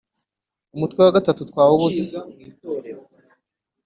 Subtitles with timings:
[0.75, 2.03] umutwe wa gatatu twawubuze